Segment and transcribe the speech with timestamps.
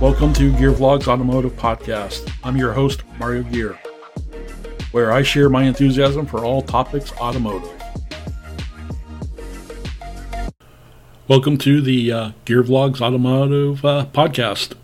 [0.00, 2.32] Welcome to Gear Vlogs Automotive Podcast.
[2.44, 3.76] I'm your host, Mario Gear,
[4.92, 7.82] where I share my enthusiasm for all topics automotive.
[11.26, 14.74] Welcome to the uh, Gear Vlogs Automotive uh, Podcast,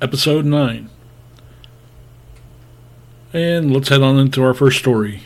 [0.00, 0.88] Episode 9.
[3.32, 5.22] And let's head on into our first story.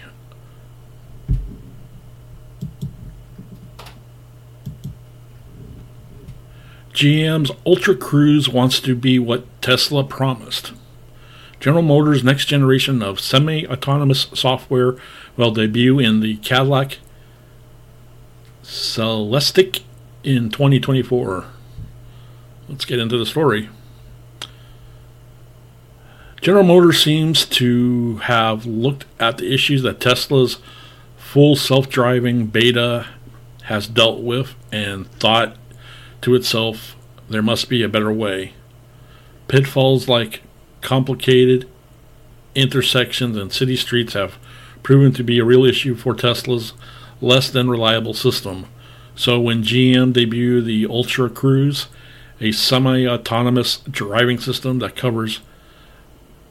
[6.98, 10.72] GM's Ultra Cruise wants to be what Tesla promised.
[11.60, 14.96] General Motors' next generation of semi autonomous software
[15.36, 16.98] will debut in the Cadillac
[18.64, 19.82] Celestiq
[20.24, 21.44] in 2024.
[22.68, 23.68] Let's get into the story.
[26.40, 30.58] General Motors seems to have looked at the issues that Tesla's
[31.16, 33.06] full self driving beta
[33.66, 35.56] has dealt with and thought
[36.22, 36.96] to itself,
[37.28, 38.54] there must be a better way.
[39.48, 40.42] Pitfalls like
[40.80, 41.68] complicated
[42.54, 44.38] intersections and city streets have
[44.82, 46.72] proven to be a real issue for Tesla's
[47.20, 48.66] less than reliable system.
[49.14, 51.88] So when GM debuted the Ultra Cruise,
[52.40, 55.40] a semi autonomous driving system that covers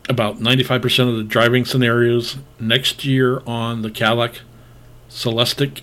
[0.10, 4.42] about 95% of the driving scenarios next year on the Cadillac
[5.10, 5.82] Celestiq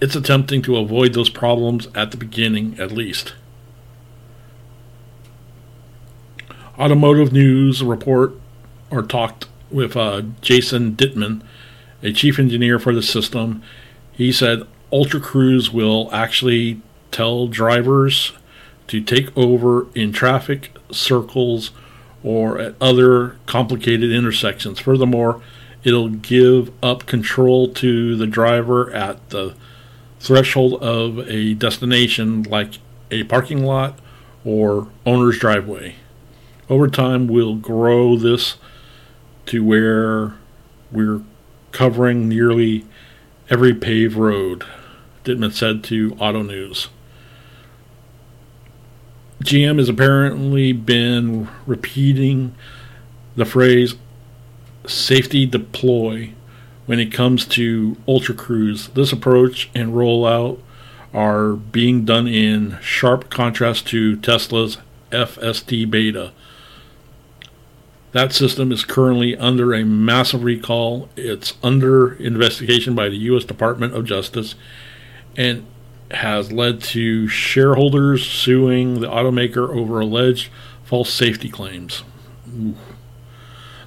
[0.00, 3.34] it's attempting to avoid those problems at the beginning, at least.
[6.78, 8.34] Automotive News report
[8.90, 11.42] or talked with uh, Jason Dittman,
[12.02, 13.62] a chief engineer for the system.
[14.12, 16.80] He said Ultra Cruise will actually
[17.10, 18.32] tell drivers
[18.88, 21.70] to take over in traffic circles
[22.22, 24.78] or at other complicated intersections.
[24.78, 25.40] Furthermore,
[25.82, 29.54] it'll give up control to the driver at the
[30.20, 32.78] threshold of a destination like
[33.10, 33.98] a parking lot
[34.44, 35.94] or owner's driveway.
[36.68, 38.56] Over time, we'll grow this
[39.46, 40.34] to where
[40.90, 41.22] we're
[41.72, 42.84] covering nearly
[43.48, 44.64] every paved road,
[45.24, 46.88] Dittman said to Auto News.
[49.42, 52.54] GM has apparently been repeating
[53.36, 53.94] the phrase
[54.86, 56.32] safety deploy
[56.86, 58.88] when it comes to Ultra Cruise.
[58.88, 60.60] This approach and rollout
[61.12, 64.78] are being done in sharp contrast to Tesla's
[65.10, 66.32] FSD beta.
[68.12, 71.08] That system is currently under a massive recall.
[71.16, 73.44] It's under investigation by the U.S.
[73.44, 74.54] Department of Justice
[75.36, 75.66] and
[76.10, 80.50] has led to shareholders suing the automaker over alleged
[80.84, 82.04] false safety claims.
[82.48, 82.74] Ooh.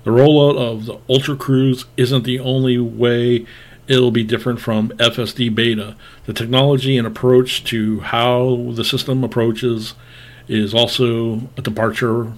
[0.09, 3.45] The rollout of the Ultra Cruise isn't the only way
[3.87, 5.95] it'll be different from FSD beta.
[6.25, 9.93] The technology and approach to how the system approaches
[10.47, 12.33] is also a departure.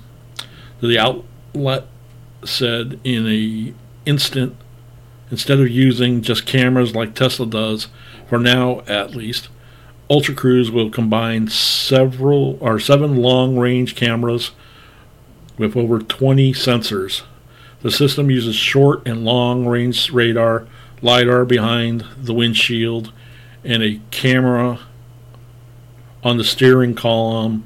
[0.82, 1.88] The outlet
[2.44, 3.74] said in a
[4.06, 4.58] instant
[5.32, 7.88] instead of using just cameras like Tesla does,
[8.28, 9.48] for now at least,
[10.10, 14.52] Ultra Cruise will combine several or seven long range cameras
[15.58, 17.22] with over 20 sensors.
[17.82, 20.68] The system uses short and long range radar,
[21.02, 23.12] LiDAR behind the windshield,
[23.64, 24.80] and a camera
[26.24, 27.64] on the steering column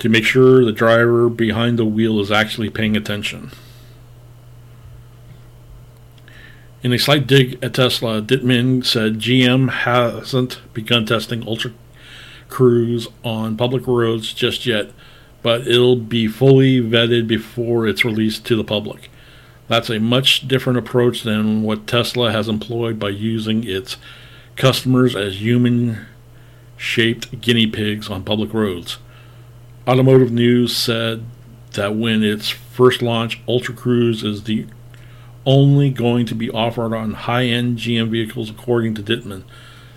[0.00, 3.52] to make sure the driver behind the wheel is actually paying attention.
[6.82, 11.72] In a slight dig at Tesla, Dittman said GM hasn't begun testing Ultra
[12.48, 14.90] Cruise on public roads just yet,
[15.42, 19.10] but it'll be fully vetted before it's released to the public.
[19.66, 23.96] That's a much different approach than what Tesla has employed by using its
[24.56, 26.06] customers as human
[26.76, 28.98] shaped guinea pigs on public roads.
[29.88, 31.24] Automotive News said
[31.72, 34.66] that when its first launch, Ultra Cruise is the
[35.46, 39.44] only going to be offered on high end GM vehicles, according to Dittman.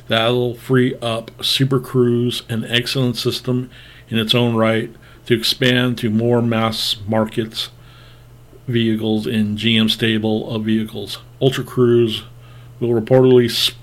[0.07, 3.69] That'll free up Super Cruise, an excellent system
[4.09, 4.93] in its own right,
[5.25, 7.69] to expand to more mass markets
[8.67, 11.19] vehicles in GM stable of vehicles.
[11.41, 12.23] Ultra Cruise
[12.79, 13.79] will reportedly sp-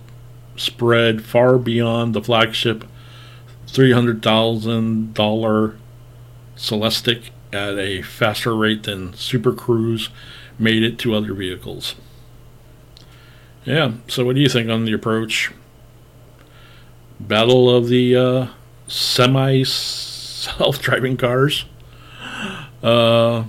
[0.57, 2.85] spread far beyond the flagship
[3.67, 5.77] $300,000
[6.57, 10.11] Celestiq at a faster rate than Super Cruise
[10.59, 11.95] made it to other vehicles.
[13.65, 15.51] Yeah, so what do you think on the approach?
[17.19, 18.47] Battle of the uh,
[18.87, 21.65] semi self driving cars.
[22.83, 23.45] Uh,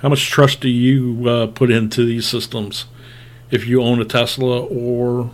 [0.00, 2.86] how much trust do you uh, put into these systems
[3.50, 5.30] if you own a Tesla or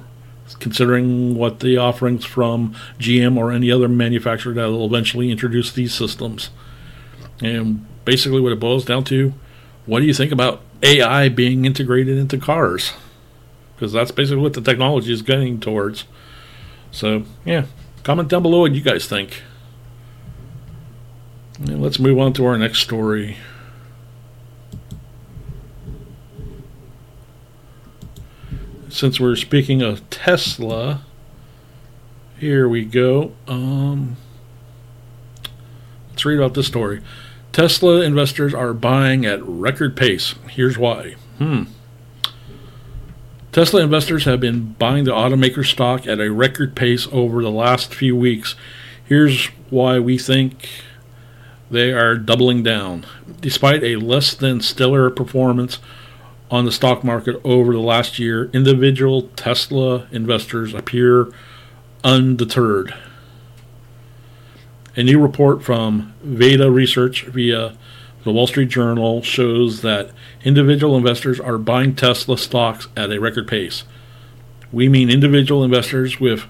[0.58, 5.94] considering what the offerings from GM or any other manufacturer that will eventually introduce these
[5.94, 6.50] systems?
[7.40, 9.34] And basically, what it boils down to
[9.86, 12.92] what do you think about AI being integrated into cars?
[13.74, 16.04] Because that's basically what the technology is getting towards.
[16.90, 17.66] So, yeah,
[18.02, 19.42] comment down below what you guys think.
[21.58, 23.36] And let's move on to our next story.
[28.88, 31.03] Since we're speaking of Tesla,
[32.38, 33.33] here we go.
[33.49, 34.17] Um,
[36.11, 37.03] let's read about this story.
[37.53, 40.35] Tesla investors are buying at record pace.
[40.49, 41.17] Here's why.
[41.38, 41.65] Hmm.
[43.50, 47.94] Tesla investors have been buying the automaker stock at a record pace over the last
[47.94, 48.55] few weeks.
[49.05, 50.69] Here's why we think
[51.71, 53.06] they are doubling down.
[53.41, 55.79] Despite a less than stellar performance
[56.50, 61.32] on the stock market over the last year, individual Tesla investors appear
[62.04, 62.94] undeterred.
[64.94, 67.76] A new report from Vanda Research via
[68.25, 70.10] the Wall Street Journal shows that
[70.44, 73.84] individual investors are buying Tesla stocks at a record pace.
[74.72, 76.44] We mean individual investors with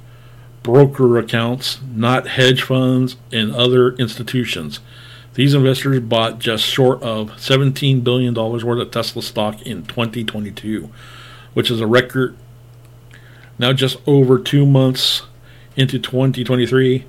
[0.62, 4.80] broker accounts, not hedge funds and other institutions.
[5.36, 10.88] These investors bought just short of $17 billion worth of Tesla stock in 2022,
[11.52, 12.34] which is a record.
[13.58, 15.24] Now, just over two months
[15.76, 17.04] into 2023,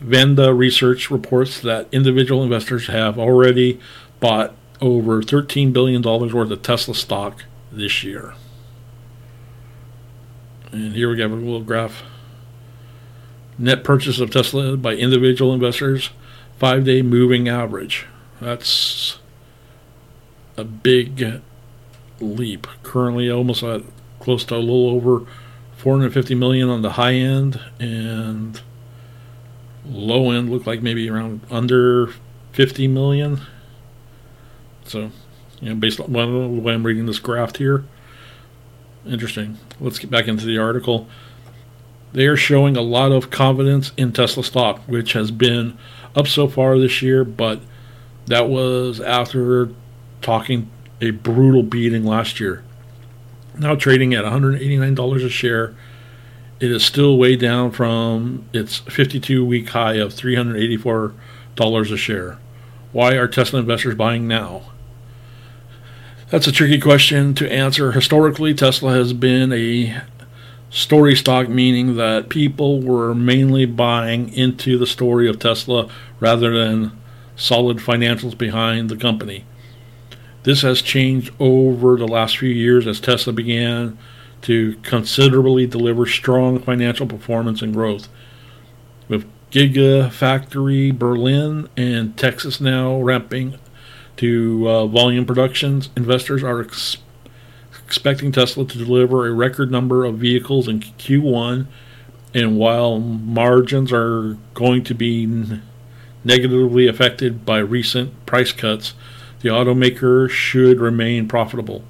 [0.00, 3.78] Vanda Research reports that individual investors have already
[4.18, 8.34] bought over $13 billion worth of Tesla stock this year.
[10.72, 12.02] And here we have a little graph.
[13.56, 16.10] Net purchase of Tesla by individual investors,
[16.60, 18.06] five day moving average.
[18.40, 19.18] That's
[20.56, 21.40] a big
[22.20, 22.66] leap.
[22.82, 23.82] Currently, almost at
[24.20, 25.26] close to a little over
[25.78, 28.60] 450 million on the high end, and
[29.86, 32.12] low end looked like maybe around under
[32.52, 33.40] 50 million.
[34.84, 35.10] So,
[35.60, 37.84] you know, based on the way I'm reading this graph here,
[39.06, 39.58] interesting.
[39.80, 41.08] Let's get back into the article.
[42.12, 45.78] They are showing a lot of confidence in Tesla stock, which has been
[46.14, 47.60] up so far this year, but
[48.26, 49.70] that was after
[50.22, 50.70] talking
[51.00, 52.62] a brutal beating last year.
[53.58, 55.74] Now trading at $189 a share
[56.60, 62.38] it is still way down from its 52 week high of $384 a share.
[62.92, 64.64] Why are Tesla investors buying now?
[66.28, 67.92] That's a tricky question to answer.
[67.92, 70.02] Historically, Tesla has been a
[70.70, 75.90] story stock, meaning that people were mainly buying into the story of Tesla
[76.20, 76.92] rather than
[77.36, 79.44] solid financials behind the company.
[80.44, 83.98] This has changed over the last few years as Tesla began
[84.42, 88.08] to considerably deliver strong financial performance and growth.
[89.08, 93.58] With Gigafactory Berlin and Texas now ramping
[94.16, 96.98] to uh, volume productions, investors are ex-
[97.90, 101.66] expecting Tesla to deliver a record number of vehicles in Q1.
[102.32, 105.26] And while margins are going to be
[106.22, 108.94] negatively affected by recent price cuts,
[109.40, 111.82] the automaker should remain profitable.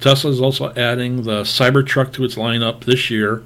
[0.00, 3.44] Tesla is also adding the Cybertruck to its lineup this year.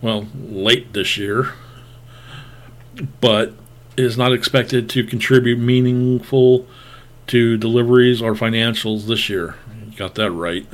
[0.00, 1.54] Well, late this year.
[3.20, 3.52] But
[3.96, 6.68] is not expected to contribute meaningful
[7.26, 9.56] to deliveries or financials this year.
[9.90, 10.68] You got that right.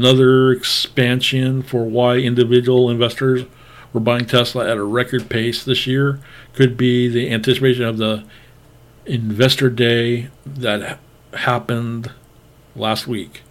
[0.00, 3.44] Another expansion for why individual investors
[3.92, 6.20] were buying Tesla at a record pace this year
[6.54, 8.24] could be the anticipation of the
[9.04, 10.98] investor day that
[11.34, 12.10] happened
[12.74, 13.42] last week.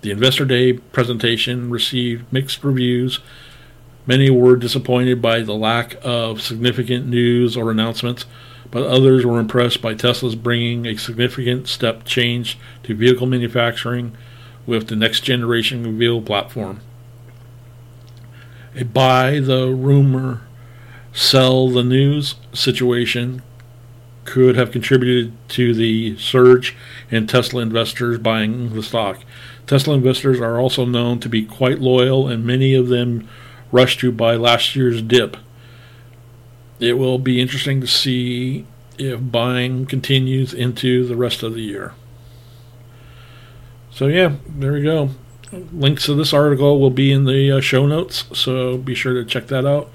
[0.00, 3.20] The Investor Day presentation received mixed reviews.
[4.04, 8.24] Many were disappointed by the lack of significant news or announcements,
[8.72, 14.16] but others were impressed by Tesla's bringing a significant step change to vehicle manufacturing
[14.66, 16.80] with the next generation vehicle platform.
[18.74, 20.42] A buy the rumor,
[21.12, 23.42] sell the news situation
[24.24, 26.76] could have contributed to the surge
[27.10, 29.18] in Tesla investors buying the stock.
[29.66, 33.28] Tesla investors are also known to be quite loyal, and many of them
[33.70, 35.36] rushed to buy last year's dip.
[36.78, 38.66] It will be interesting to see
[38.98, 41.94] if buying continues into the rest of the year.
[43.92, 45.10] So, yeah, there we go.
[45.72, 49.24] Links to this article will be in the uh, show notes, so be sure to
[49.24, 49.90] check that out.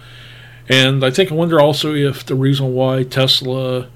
[0.69, 3.89] And I think I wonder also if the reason why Tesla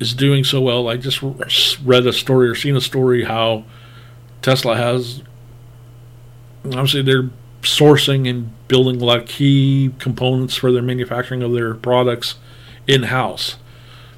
[0.00, 3.64] is doing so well, I just read a story or seen a story how
[4.42, 5.22] Tesla has
[6.66, 7.30] obviously they're
[7.62, 12.36] sourcing and building a lot of key components for their manufacturing of their products
[12.86, 13.56] in house.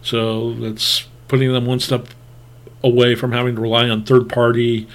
[0.02, 2.08] So that's putting them one step
[2.82, 4.86] away from having to rely on third party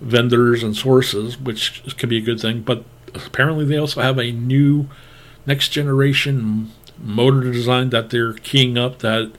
[0.00, 2.62] vendors and sources, which could be a good thing.
[2.62, 4.88] But apparently, they also have a new
[5.46, 9.32] next generation motor design that they're keying up that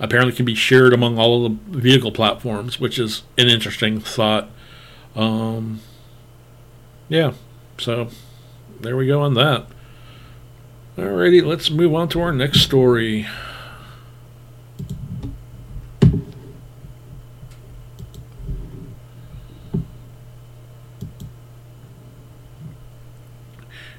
[0.00, 4.48] apparently can be shared among all of the vehicle platforms, which is an interesting thought.
[5.14, 5.80] Um,
[7.08, 7.34] yeah,
[7.78, 8.08] so
[8.80, 9.66] there we go on that.
[10.96, 13.26] Alrighty, let's move on to our next story.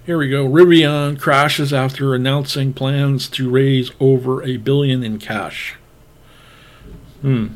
[0.05, 0.47] Here we go.
[0.47, 5.77] Rivian crashes after announcing plans to raise over a billion in cash.
[7.21, 7.55] Hmm.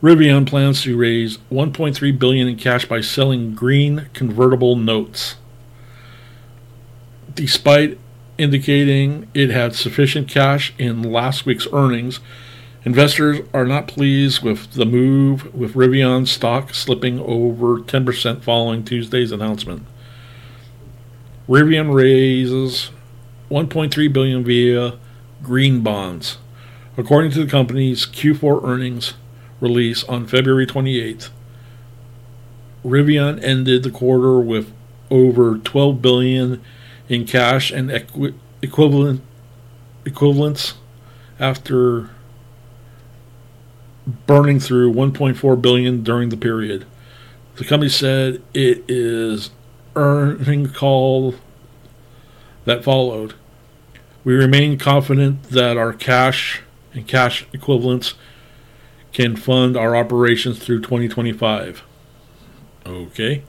[0.00, 5.34] Rivian plans to raise 1.3 billion in cash by selling green convertible notes.
[7.34, 7.98] Despite
[8.38, 12.20] indicating it had sufficient cash in last week's earnings,
[12.84, 19.32] investors are not pleased with the move with Rivian stock slipping over 10% following Tuesday's
[19.32, 19.84] announcement.
[21.48, 22.90] Rivian raises
[23.50, 24.98] 1.3 billion via
[25.42, 26.38] green bonds.
[26.96, 29.14] According to the company's Q4 earnings
[29.60, 31.28] release on February 28th,
[32.84, 34.72] Rivian ended the quarter with
[35.10, 36.62] over 12 billion
[37.08, 39.20] in cash and equi- equivalent
[40.06, 40.74] equivalents
[41.38, 42.10] after
[44.26, 46.86] burning through 1.4 billion during the period.
[47.56, 49.50] The company said it is
[49.96, 51.34] earning call
[52.64, 53.34] that followed.
[54.24, 58.14] We remain confident that our cash and cash equivalents
[59.12, 61.82] can fund our operations through 2025.
[62.86, 63.42] Okay.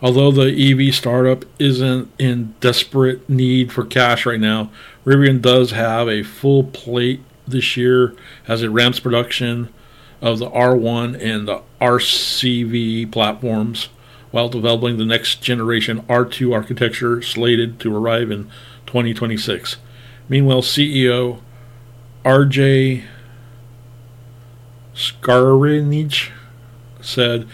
[0.00, 4.70] Although the EV startup isn't in desperate need for cash right now,
[5.04, 8.14] Rivian does have a full plate this year
[8.48, 9.72] as it ramps production
[10.20, 13.88] of the R1 and the RCV platforms
[14.32, 18.50] while developing the next generation R2 architecture slated to arrive in
[18.86, 19.76] 2026.
[20.28, 21.40] Meanwhile, CEO
[22.24, 23.04] RJ
[24.94, 26.30] Scaringe
[27.00, 27.48] said,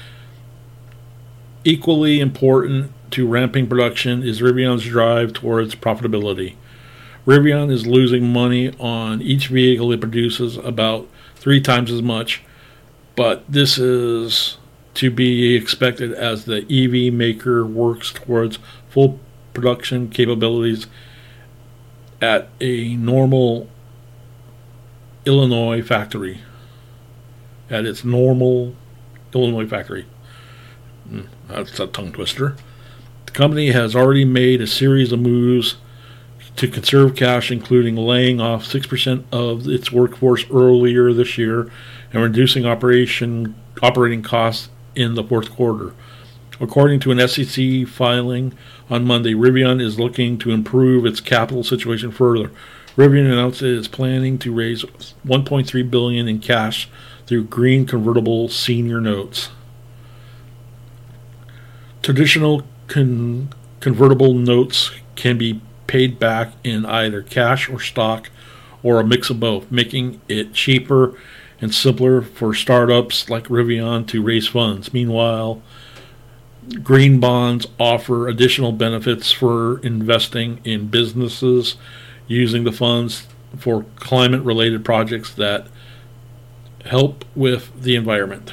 [1.64, 6.54] equally important to ramping production is Rivian's drive towards profitability.
[7.26, 12.42] Rivian is losing money on each vehicle it produces about three times as much,
[13.16, 14.57] but this is
[14.98, 19.20] to be expected as the EV maker works towards full
[19.54, 20.88] production capabilities
[22.20, 23.68] at a Normal
[25.24, 26.40] Illinois factory.
[27.70, 28.74] At its Normal
[29.32, 30.04] Illinois factory.
[31.08, 32.56] Hmm, that's a tongue twister.
[33.26, 35.76] The company has already made a series of moves
[36.56, 41.70] to conserve cash, including laying off 6% of its workforce earlier this year
[42.12, 45.94] and reducing operation operating costs in the fourth quarter.
[46.60, 48.52] According to an SEC filing
[48.90, 52.50] on Monday, Rivian is looking to improve its capital situation further.
[52.96, 54.82] Rivian announced it is planning to raise
[55.24, 56.88] 1.3 billion in cash
[57.26, 59.50] through green convertible senior notes.
[62.02, 68.30] Traditional con- convertible notes can be paid back in either cash or stock
[68.82, 71.14] or a mix of both, making it cheaper
[71.60, 74.92] and simpler for startups like Rivian to raise funds.
[74.92, 75.62] Meanwhile,
[76.82, 81.76] green bonds offer additional benefits for investing in businesses
[82.26, 85.66] using the funds for climate related projects that
[86.84, 88.52] help with the environment.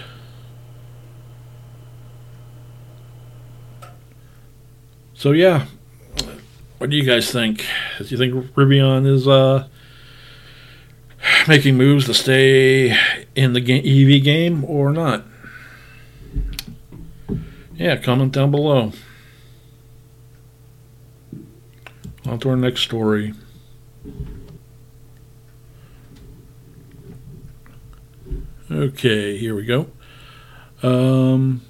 [5.13, 5.65] So yeah,
[6.77, 7.65] what do you guys think?
[7.97, 9.67] Do you think Rivian is uh,
[11.47, 12.97] making moves to stay
[13.35, 15.23] in the EV game or not?
[17.75, 18.93] Yeah, comment down below.
[22.25, 23.33] On to our next story.
[28.71, 29.87] Okay, here we go.
[30.81, 31.61] Um,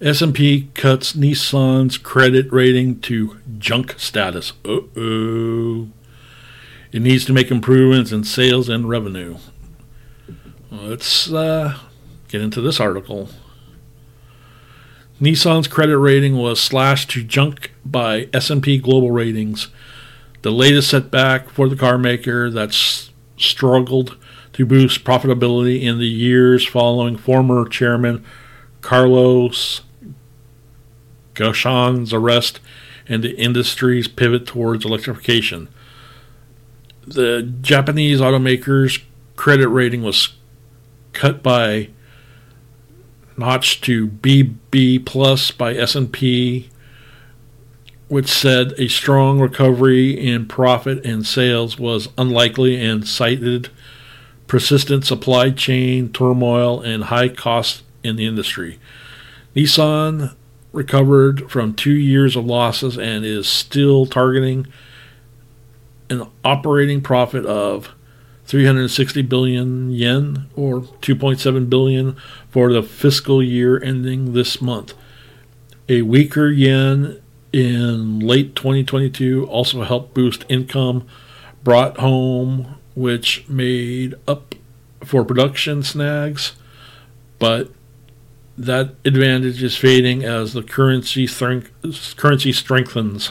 [0.00, 4.52] S&P cuts Nissan's credit rating to junk status.
[4.64, 5.88] Uh-oh.
[6.92, 9.38] It needs to make improvements in sales and revenue.
[10.70, 11.78] Let's uh,
[12.28, 13.28] get into this article.
[15.20, 19.68] Nissan's credit rating was slashed to junk by S&P Global Ratings,
[20.42, 24.16] the latest setback for the carmaker that's struggled
[24.54, 28.24] to boost profitability in the years following former chairman
[28.80, 29.82] Carlos
[31.34, 32.60] Ghosn's arrest
[33.06, 35.68] and the industry's pivot towards electrification.
[37.10, 38.98] The Japanese automaker's
[39.36, 40.34] credit rating was
[41.12, 41.88] cut by
[43.36, 46.68] notch to BB plus by S&P
[48.08, 53.68] which said a strong recovery in profit and sales was unlikely and cited
[54.48, 58.80] persistent supply chain turmoil and high costs in the industry.
[59.54, 60.34] Nissan
[60.72, 64.66] recovered from two years of losses and is still targeting
[66.10, 67.94] an operating profit of
[68.44, 72.16] 360 billion yen or 2.7 billion
[72.50, 74.92] for the fiscal year ending this month.
[75.88, 77.20] A weaker yen
[77.52, 81.06] in late 2022 also helped boost income
[81.64, 84.54] brought home which made up
[85.04, 86.52] for production snags
[87.40, 87.70] but
[88.60, 93.30] that advantage is fading as the currency, currency strengthens.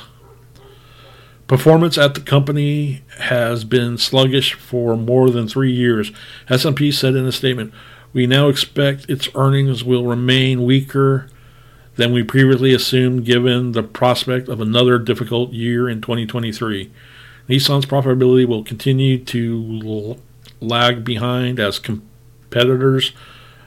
[1.50, 6.12] Performance at the company has been sluggish for more than three years.
[6.48, 7.74] S&P said in a statement,
[8.14, 11.26] "We now expect its earnings will remain weaker
[11.96, 16.92] than we previously assumed, given the prospect of another difficult year in 2023.
[17.50, 20.18] Nissan's profitability will continue to
[20.62, 23.12] lag behind as competitors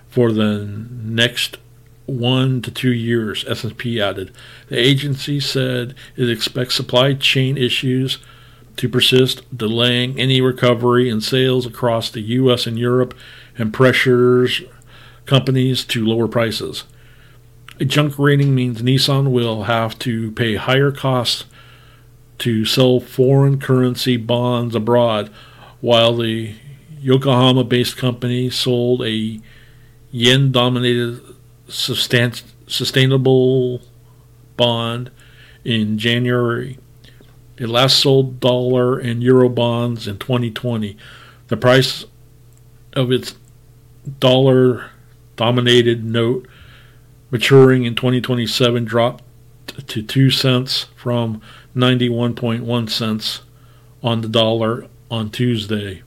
[0.09, 0.65] for the
[1.05, 1.57] next
[2.07, 4.33] one to two years, S&P added.
[4.69, 8.19] The agency said it expects supply chain issues
[8.77, 12.67] to persist, delaying any recovery in sales across the U.S.
[12.67, 13.15] and Europe,
[13.59, 14.63] and pressures
[15.27, 16.85] companies to lower prices.
[17.79, 21.45] A junk rating means Nissan will have to pay higher costs
[22.39, 25.31] to sell foreign currency bonds abroad,
[25.81, 26.55] while the
[26.99, 29.41] Yokohama based company sold a
[30.11, 31.21] yen dominated
[31.73, 32.33] sustain-
[32.67, 33.83] sustainable
[34.57, 35.11] bond
[35.65, 36.79] in January.
[37.57, 40.97] It last sold dollar and euro bonds in 2020.
[41.49, 42.05] The price
[42.93, 43.35] of its
[44.21, 44.91] dollar
[45.37, 46.47] dominated note
[47.31, 49.25] maturing in 2027 dropped
[49.87, 51.41] to 2 cents from
[51.75, 53.41] 91.1 cents
[54.03, 56.03] on the dollar on Tuesday.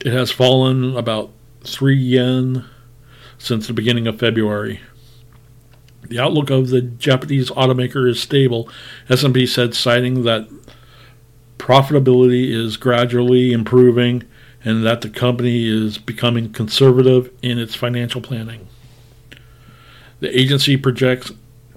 [0.00, 1.30] It has fallen about
[1.64, 2.64] 3 yen
[3.38, 4.80] since the beginning of February.
[6.02, 8.68] The outlook of the Japanese automaker is stable,
[9.08, 10.48] S&P said, citing that
[11.58, 14.24] profitability is gradually improving
[14.64, 18.66] and that the company is becoming conservative in its financial planning.
[20.20, 21.32] The agency projects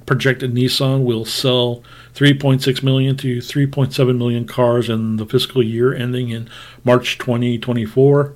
[0.06, 1.84] projected Nissan will sell
[2.15, 6.50] 3.6 million to 3.7 million cars in the fiscal year ending in
[6.84, 8.34] March 2024,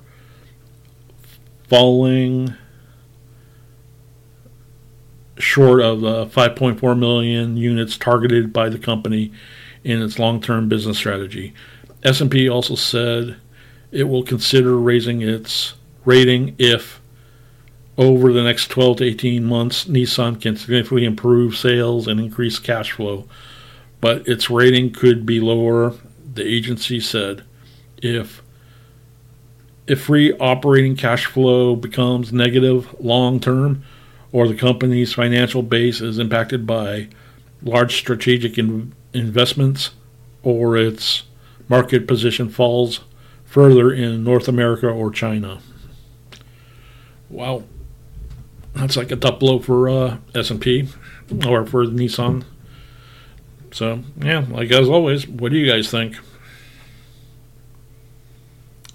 [1.68, 2.54] falling
[5.38, 9.32] short of uh, the 5.4 million units targeted by the company
[9.84, 11.52] in its long-term business strategy.
[12.02, 13.36] S&P also said
[13.90, 17.00] it will consider raising its rating if
[17.98, 22.92] over the next 12 to 18 months Nissan can significantly improve sales and increase cash
[22.92, 23.26] flow,
[24.00, 25.94] but its rating could be lower,
[26.34, 27.42] the agency said.
[28.02, 28.42] If
[29.86, 33.84] if free operating cash flow becomes negative long term,
[34.36, 37.08] or the company's financial base is impacted by
[37.62, 39.92] large strategic in- investments,
[40.42, 41.22] or its
[41.70, 43.00] market position falls
[43.46, 45.58] further in North America or China.
[47.30, 47.64] Wow,
[48.74, 50.86] that's like a tough blow for uh, S&P
[51.46, 52.44] or for Nissan.
[53.72, 56.14] So yeah, like as always, what do you guys think?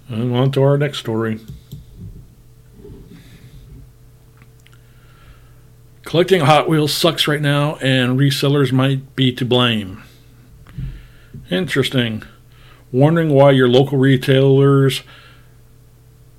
[0.08, 1.40] And on to our next story.
[6.12, 10.02] Collecting Hot Wheels sucks right now, and resellers might be to blame.
[11.50, 12.22] Interesting.
[12.92, 15.04] Wondering why your local retailers'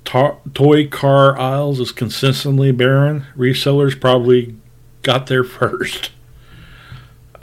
[0.04, 3.26] to- toy car aisles is consistently barren?
[3.36, 4.54] Resellers probably
[5.02, 6.12] got there first,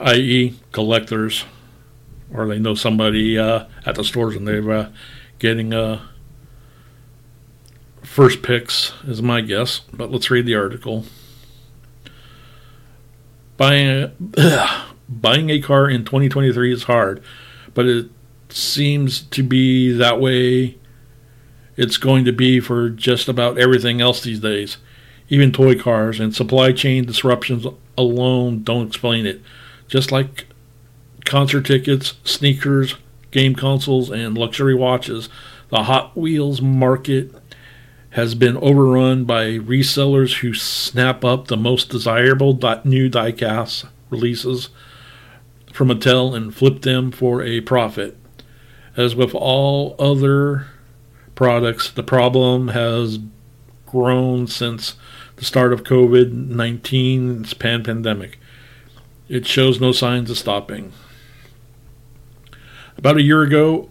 [0.00, 1.44] i.e., collectors,
[2.32, 4.90] or they know somebody uh, at the stores and they're uh,
[5.38, 6.00] getting uh,
[8.02, 9.80] first picks, is my guess.
[9.92, 11.04] But let's read the article.
[13.56, 17.22] Buying a, ugh, buying a car in 2023 is hard,
[17.74, 18.10] but it
[18.48, 20.78] seems to be that way
[21.76, 24.76] it's going to be for just about everything else these days.
[25.28, 29.40] Even toy cars and supply chain disruptions alone don't explain it.
[29.88, 30.46] Just like
[31.24, 32.96] concert tickets, sneakers,
[33.30, 35.28] game consoles, and luxury watches,
[35.70, 37.34] the Hot Wheels market
[38.12, 42.52] has been overrun by resellers who snap up the most desirable
[42.84, 44.68] new diecast releases
[45.72, 48.16] from Mattel and flip them for a profit.
[48.98, 50.66] As with all other
[51.34, 53.18] products, the problem has
[53.86, 54.96] grown since
[55.36, 58.38] the start of COVID 19's pan pandemic.
[59.30, 60.92] It shows no signs of stopping.
[62.98, 63.88] About a year ago,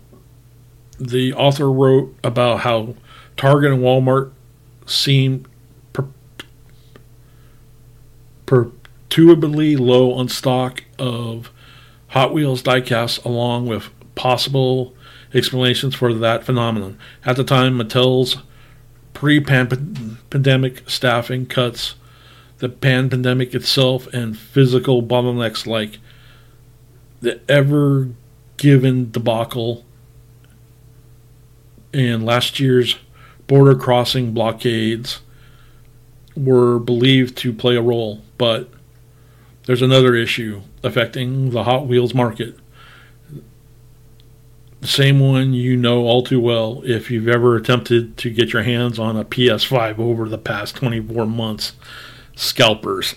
[1.00, 2.94] the author wrote about how
[3.38, 4.32] Target and Walmart
[4.86, 5.46] seem
[5.94, 6.06] per-
[8.46, 11.52] perturbably low on stock of
[12.10, 14.94] Hot Wheels diecasts, along with possible
[15.34, 16.98] explanations for that phenomenon.
[17.26, 18.38] At the time, Mattel's
[19.14, 21.96] pre pandemic staffing cuts,
[22.60, 26.00] the pandemic itself, and physical bottlenecks like
[27.22, 28.10] the Ever
[28.58, 29.86] Given debacle
[31.94, 32.98] and last year's
[33.52, 35.20] border crossing blockades
[36.38, 38.70] were believed to play a role, but
[39.66, 42.58] there's another issue affecting the Hot Wheels market.
[44.80, 48.64] The same one you know all too well if you've ever attempted to get your
[48.64, 51.74] hands on a PS5 over the past 24 months
[52.38, 53.16] scalpers.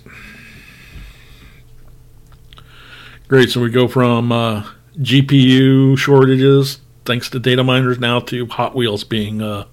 [3.29, 4.69] Great, so we go from uh,
[4.99, 9.67] GPU shortages, thanks to data miners, now to Hot Wheels being uh,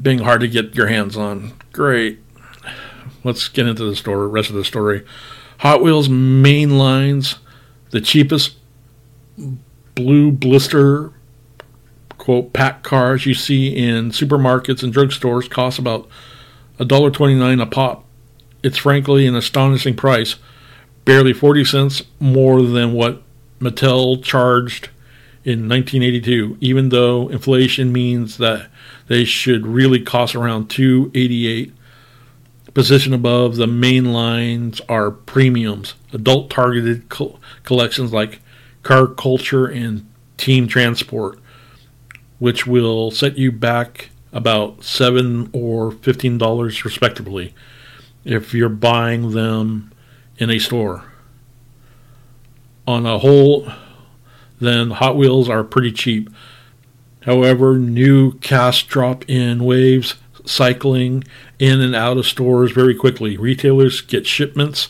[0.00, 1.52] being hard to get your hands on.
[1.72, 2.20] Great.
[3.24, 4.28] Let's get into the story.
[4.28, 5.04] Rest of the story.
[5.58, 7.36] Hot Wheels main lines
[7.90, 8.56] the cheapest
[9.94, 11.12] blue blister
[12.18, 16.08] quote pack cars you see in supermarkets and drugstores cost about
[16.78, 18.04] $1.29 a pop.
[18.62, 20.36] It's frankly an astonishing price,
[21.04, 23.22] barely 40 cents more than what
[23.60, 24.90] Mattel charged
[25.44, 28.68] in 1982, even though inflation means that
[29.08, 31.72] they should really cost around 288
[32.74, 38.40] Position above the main lines are premiums, adult targeted co- collections like
[38.82, 41.38] Car Culture and Team Transport,
[42.38, 47.52] which will set you back about seven or fifteen dollars respectively
[48.24, 49.92] if you're buying them
[50.38, 51.04] in a store.
[52.86, 53.70] On a whole,
[54.62, 56.30] then Hot Wheels are pretty cheap.
[57.22, 61.24] However, new cast drop in waves cycling
[61.58, 63.36] in and out of stores very quickly.
[63.36, 64.88] Retailers get shipments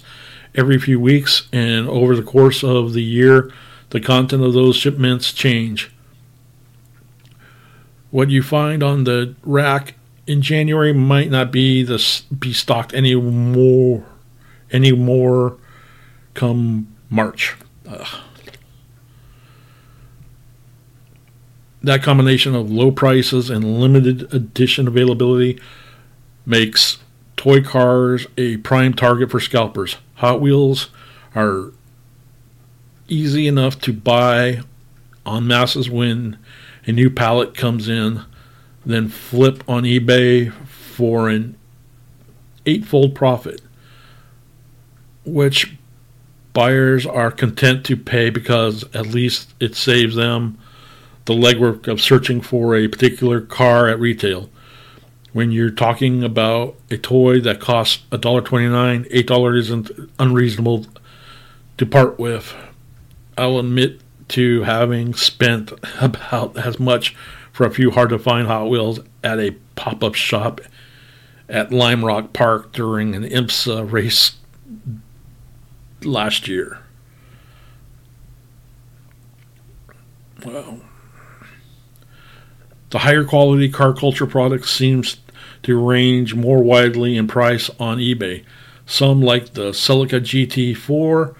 [0.54, 3.52] every few weeks, and over the course of the year,
[3.90, 5.90] the content of those shipments change.
[8.10, 9.94] What you find on the rack
[10.26, 14.04] in January might not be the be stocked anymore
[14.70, 15.58] anymore
[16.34, 17.56] come March.
[17.86, 18.20] Ugh.
[21.82, 25.60] That combination of low prices and limited edition availability
[26.46, 26.98] makes
[27.36, 29.96] toy cars a prime target for scalpers.
[30.16, 30.90] Hot Wheels
[31.34, 31.72] are
[33.08, 34.60] easy enough to buy
[35.26, 36.38] on masses when
[36.86, 38.24] a new pallet comes in,
[38.86, 41.56] then flip on eBay for an
[42.66, 43.60] eightfold profit,
[45.24, 45.76] which
[46.52, 50.58] buyers are content to pay because at least it saves them
[51.24, 54.50] the legwork of searching for a particular car at retail.
[55.32, 60.86] When you're talking about a toy that costs $1.29, $8 isn't unreasonable
[61.78, 62.54] to part with.
[63.38, 67.14] I'll admit to having spent about as much
[67.52, 70.60] for a few hard to find Hot Wheels at a pop up shop
[71.48, 74.36] at Lime Rock Park during an IMSA race
[76.02, 76.78] last year.
[80.44, 80.80] Well,
[82.92, 85.16] the higher quality car culture products seems
[85.62, 88.44] to range more widely in price on eBay.
[88.84, 91.34] Some, like the Celica GT4,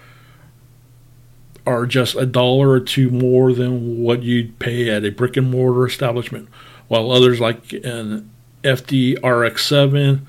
[1.65, 5.51] are just a dollar or two more than what you'd pay at a brick and
[5.51, 6.49] mortar establishment,
[6.87, 8.31] while others, like an
[8.63, 10.21] FD RX7,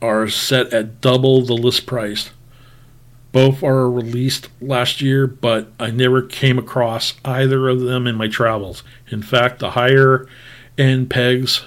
[0.00, 2.30] are set at double the list price.
[3.38, 8.26] Both are released last year, but I never came across either of them in my
[8.26, 8.82] travels.
[9.10, 10.28] In fact, the higher
[10.76, 11.62] end pegs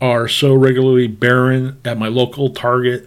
[0.00, 3.06] are so regularly barren at my local Target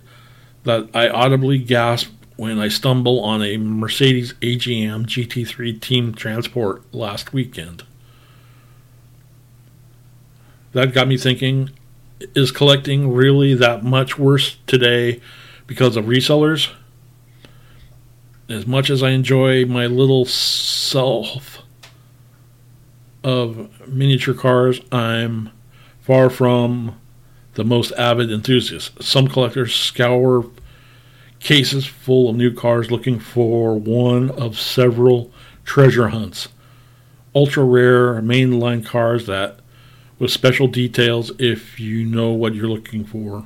[0.63, 7.33] that I audibly gasp when I stumble on a Mercedes AGM GT3 Team Transport last
[7.33, 7.83] weekend.
[10.71, 11.71] That got me thinking
[12.33, 15.19] is collecting really that much worse today
[15.67, 16.69] because of resellers?
[18.49, 21.59] As much as I enjoy my little self
[23.23, 25.51] of miniature cars, I'm
[26.01, 26.99] far from
[27.53, 29.03] the most avid enthusiast.
[29.03, 30.49] Some collectors scour
[31.39, 35.31] cases full of new cars looking for one of several
[35.63, 36.47] treasure hunts.
[37.35, 39.59] Ultra rare mainline cars that
[40.17, 43.45] with special details if you know what you're looking for.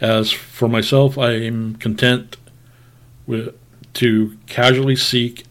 [0.00, 2.36] As for myself, I am content
[3.26, 3.56] with
[3.98, 5.44] to casually seek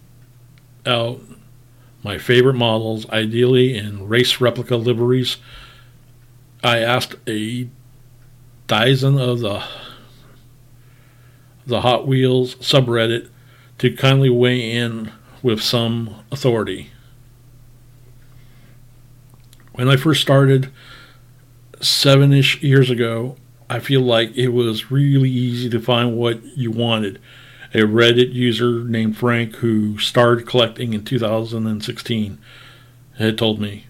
[0.86, 1.19] out
[2.01, 5.36] my favorite models, ideally in race replica liveries.
[6.63, 7.67] I asked a
[8.67, 9.63] dozen of the
[11.65, 13.27] the Hot Wheels subreddit
[13.79, 15.12] to kindly weigh in
[15.43, 16.91] with some authority.
[19.73, 20.71] When I first started
[21.81, 23.36] seven ish years ago,
[23.69, 27.19] I feel like it was really easy to find what you wanted.
[27.73, 32.38] A Reddit user named Frank, who started collecting in 2016,
[33.17, 33.88] had told me.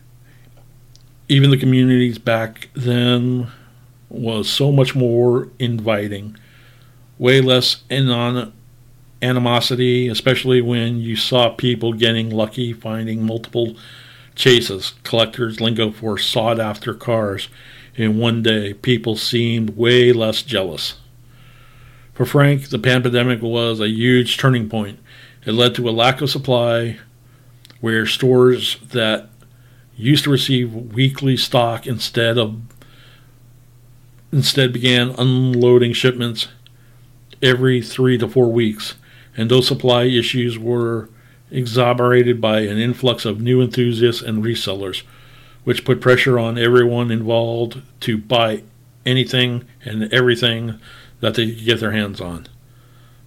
[1.29, 3.47] Even the communities back then
[4.09, 6.37] was so much more inviting
[7.19, 8.53] way less anon-
[9.21, 13.75] animosity, especially when you saw people getting lucky finding multiple
[14.35, 17.49] chases, collectors' lingo for sought after cars.
[17.95, 20.95] In one day, people seemed way less jealous.
[22.17, 24.97] For Frank, the pandemic was a huge turning point.
[25.45, 26.97] It led to a lack of supply,
[27.79, 29.29] where stores that
[29.95, 32.59] used to receive weekly stock instead of
[34.31, 36.47] instead began unloading shipments
[37.43, 38.95] every three to four weeks,
[39.37, 41.09] and those supply issues were
[41.51, 45.03] exacerbated by an influx of new enthusiasts and resellers,
[45.65, 48.63] which put pressure on everyone involved to buy
[49.05, 50.79] anything and everything
[51.19, 52.47] that they could get their hands on.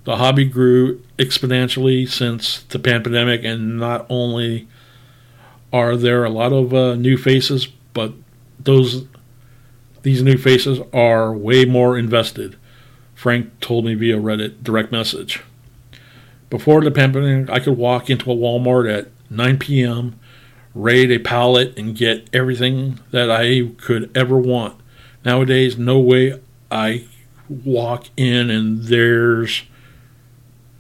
[0.05, 4.69] The hobby grew exponentially since the pandemic, and not only
[5.73, 8.13] are there a lot of uh, new faces, but
[8.59, 9.07] those
[10.03, 12.57] these new faces are way more invested.
[13.15, 15.43] Frank told me via Reddit direct message.
[16.49, 20.19] Before the pandemic, I could walk into a Walmart at 9 p.m.,
[20.75, 24.81] raid a pallet, and get everything that I could ever want.
[25.25, 27.05] Nowadays, no way I
[27.51, 29.65] walk in and there's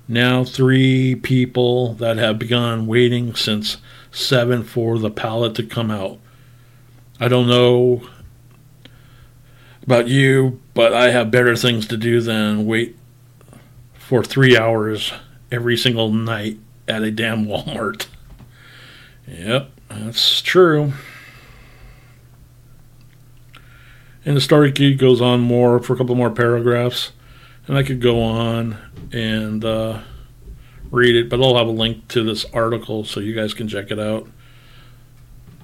[0.07, 3.79] now three people that have begun waiting since
[4.13, 6.19] 7 for the pallet to come out.
[7.19, 8.03] I don't know
[9.83, 12.97] about you, but I have better things to do than wait
[13.95, 15.13] for three hours
[15.51, 18.07] every single night at a damn Walmart.
[19.29, 20.93] Yep, that's true.
[24.25, 27.13] And the story goes on more for a couple more paragraphs,
[27.67, 28.77] and I could go on
[29.13, 30.03] and uh,
[30.91, 33.91] read it, but I'll have a link to this article so you guys can check
[33.91, 34.29] it out.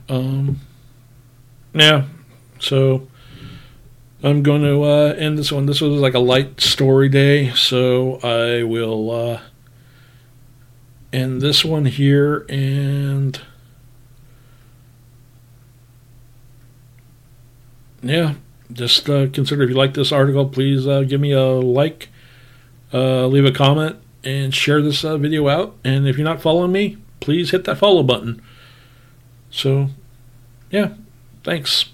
[0.09, 0.61] Um,
[1.75, 2.05] yeah,
[2.59, 3.09] so
[4.23, 5.66] I'm going to uh, end this one.
[5.66, 9.40] This was like a light story day, so I will uh,
[11.12, 13.38] end this one here and.
[18.03, 18.35] Yeah,
[18.72, 22.09] just uh, consider if you like this article, please uh, give me a like,
[22.92, 25.76] uh, leave a comment, and share this uh, video out.
[25.85, 28.42] And if you're not following me, please hit that follow button.
[29.50, 29.90] So,
[30.70, 30.94] yeah,
[31.44, 31.87] thanks.